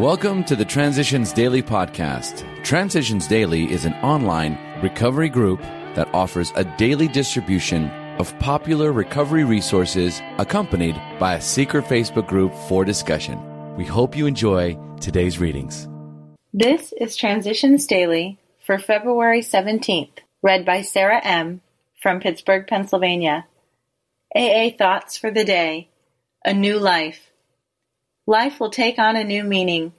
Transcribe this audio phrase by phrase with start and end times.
[0.00, 2.44] Welcome to the Transitions Daily podcast.
[2.62, 5.62] Transitions Daily is an online recovery group
[5.94, 12.52] that offers a daily distribution of popular recovery resources accompanied by a secret Facebook group
[12.68, 13.40] for discussion.
[13.76, 15.88] We hope you enjoy today's readings.
[16.52, 21.62] This is Transitions Daily for February 17th, read by Sarah M.
[22.02, 23.46] from Pittsburgh, Pennsylvania.
[24.34, 25.88] AA Thoughts for the Day
[26.44, 27.32] A New Life.
[28.26, 29.92] Life will take on a new meaning.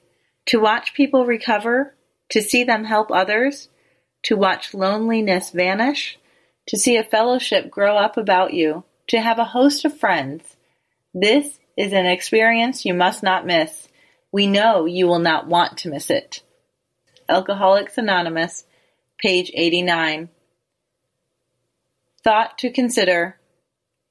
[0.47, 1.95] To watch people recover,
[2.29, 3.69] to see them help others,
[4.23, 6.17] to watch loneliness vanish,
[6.67, 10.57] to see a fellowship grow up about you, to have a host of friends.
[11.13, 13.87] This is an experience you must not miss.
[14.31, 16.43] We know you will not want to miss it.
[17.29, 18.65] Alcoholics Anonymous,
[19.17, 20.29] page 89.
[22.23, 23.37] Thought to consider.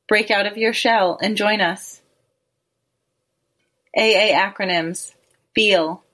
[0.08, 2.00] Break out of your shell and join us.
[3.96, 5.14] AA acronyms
[5.54, 6.04] FEEL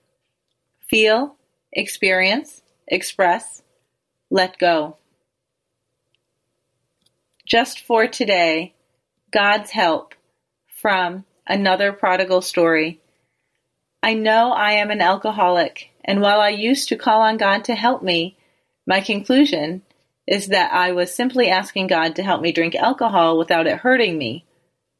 [0.88, 1.36] Feel,
[1.72, 3.62] Experience, Express,
[4.30, 4.98] Let Go.
[7.46, 8.74] Just for today,
[9.32, 10.14] God's help
[10.66, 13.00] from Another Prodigal Story.
[14.02, 17.74] I know I am an alcoholic, and while I used to call on God to
[17.74, 18.36] help me,
[18.86, 19.80] my conclusion
[20.26, 24.18] is that I was simply asking God to help me drink alcohol without it hurting
[24.18, 24.44] me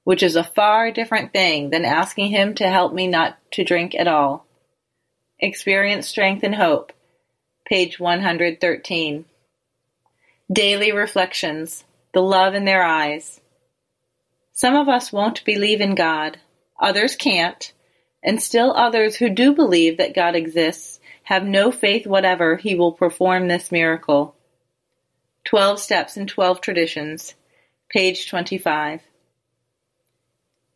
[0.04, 3.94] which is a far different thing than asking Him to help me not to drink
[3.94, 4.46] at all.
[5.38, 6.92] Experience Strength and Hope,
[7.66, 9.24] page 113.
[10.52, 13.40] Daily Reflections The Love in Their Eyes.
[14.52, 16.38] Some of us won't believe in God,
[16.78, 17.72] others can't,
[18.22, 22.92] and still others who do believe that God exists have no faith whatever He will
[22.92, 24.34] perform this miracle.
[25.44, 27.34] Twelve Steps and Twelve Traditions,
[27.88, 29.00] page 25.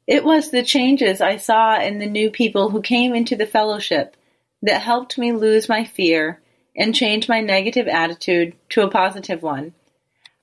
[0.07, 4.17] It was the changes I saw in the new people who came into the fellowship
[4.63, 6.41] that helped me lose my fear
[6.77, 9.75] and change my negative attitude to a positive one.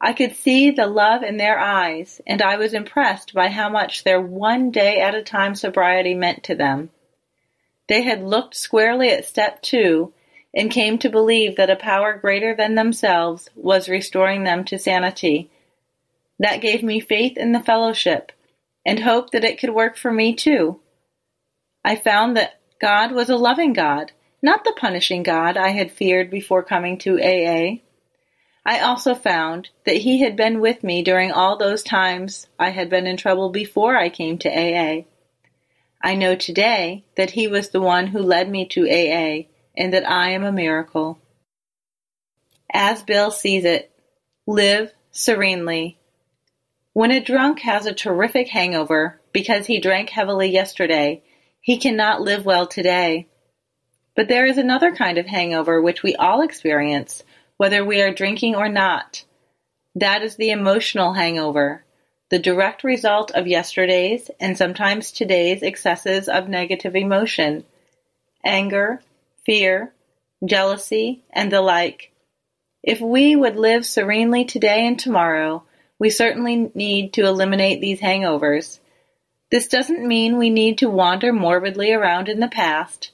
[0.01, 4.03] I could see the love in their eyes, and I was impressed by how much
[4.03, 6.89] their one day at a time sobriety meant to them.
[7.87, 10.11] They had looked squarely at step two
[10.53, 15.49] and came to believe that a power greater than themselves was restoring them to sanity.
[16.37, 18.33] That gave me faith in the fellowship
[18.85, 20.79] and hoped that it could work for me too.
[21.83, 24.11] I found that God was a loving God,
[24.41, 27.79] not the punishing God I had feared before coming to AA.
[28.65, 32.89] I also found that He had been with me during all those times I had
[32.89, 35.03] been in trouble before I came to AA.
[36.01, 40.09] I know today that He was the one who led me to AA and that
[40.09, 41.19] I am a miracle.
[42.71, 43.91] As Bill sees it,
[44.47, 45.97] live serenely
[46.93, 51.23] when a drunk has a terrific hangover because he drank heavily yesterday,
[51.59, 53.27] he cannot live well today.
[54.15, 57.23] But there is another kind of hangover which we all experience,
[57.57, 59.23] whether we are drinking or not.
[59.95, 61.83] That is the emotional hangover,
[62.29, 67.63] the direct result of yesterday's and sometimes today's excesses of negative emotion,
[68.45, 69.01] anger,
[69.45, 69.93] fear,
[70.45, 72.11] jealousy, and the like.
[72.83, 75.63] If we would live serenely today and tomorrow,
[76.03, 78.79] we certainly need to eliminate these hangovers.
[79.49, 83.11] This doesn't mean we need to wander morbidly around in the past.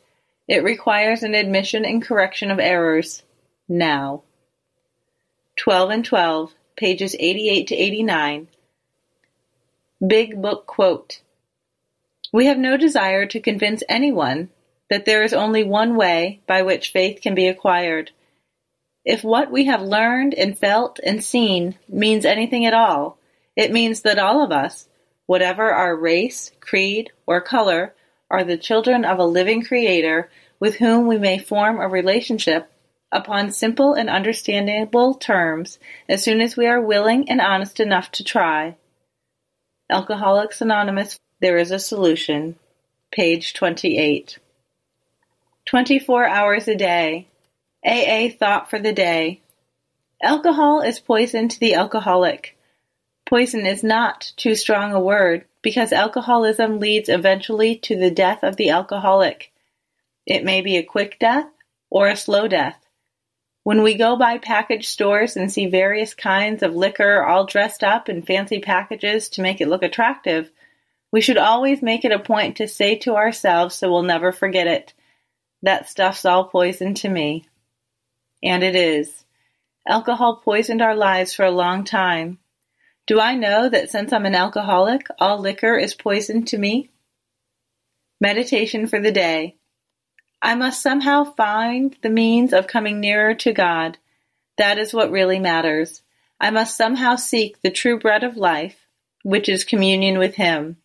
[0.48, 3.22] It requires an admission and correction of errors.
[3.68, 4.24] Now.
[5.58, 8.48] 12 and 12, pages 88 to 89.
[10.08, 11.22] Big Book Quote
[12.34, 14.50] We have no desire to convince anyone
[14.90, 18.10] that there is only one way by which faith can be acquired.
[19.06, 23.18] If what we have learned and felt and seen means anything at all,
[23.56, 24.88] it means that all of us,
[25.26, 27.94] whatever our race, creed, or color,
[28.30, 32.72] are the children of a living Creator with whom we may form a relationship
[33.12, 38.24] upon simple and understandable terms as soon as we are willing and honest enough to
[38.24, 38.76] try.
[39.90, 42.56] Alcoholics Anonymous, There is a Solution,
[43.12, 44.38] page 28.
[45.66, 47.28] 24 hours a day,
[47.86, 49.42] AA thought for the day.
[50.22, 52.58] Alcohol is poison to the alcoholic.
[53.26, 58.56] Poison is not too strong a word because alcoholism leads eventually to the death of
[58.56, 59.52] the alcoholic.
[60.26, 61.48] It may be a quick death
[61.90, 62.78] or a slow death.
[63.64, 68.10] When we go by package stores and see various kinds of liquor all dressed up
[68.10, 70.52] in fancy packages to make it look attractive,
[71.12, 74.68] we should always make it a point to say to ourselves so we'll never forget
[74.68, 74.94] it,
[75.62, 77.49] that stuff's all poison to me.
[78.44, 79.26] And it is.
[79.88, 82.40] Alcohol poisoned our lives for a long time.
[83.08, 86.92] Do I know that since I'm an alcoholic, all liquor is poison to me?
[88.22, 89.56] Meditation for the day.
[90.42, 93.98] I must somehow find the means of coming nearer to God.
[94.58, 96.02] That is what really matters.
[96.40, 98.88] I must somehow seek the true bread of life,
[99.24, 100.78] which is communion with Him.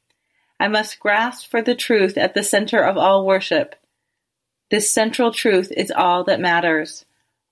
[0.59, 3.77] I must grasp for the truth at the center of all worship.
[4.71, 7.05] This central truth is all that matters.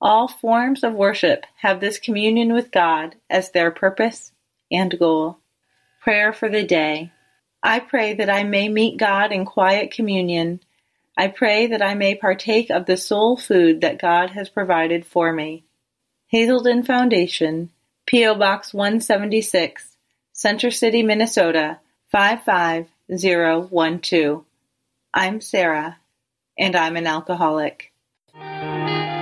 [0.05, 4.33] All forms of worship have this communion with God as their purpose
[4.69, 5.39] and goal.
[6.01, 7.13] Prayer for the day.
[7.63, 10.59] I pray that I may meet God in quiet communion.
[11.17, 15.33] I pray that I may partake of the soul food that God has provided for
[15.33, 15.63] me.
[16.27, 17.71] Hazelden Foundation,
[18.07, 18.35] P.O.
[18.35, 19.97] Box 176,
[20.33, 21.79] Center City, Minnesota
[22.11, 24.45] 55012.
[25.15, 25.99] I'm Sarah,
[26.59, 27.92] and I'm an alcoholic.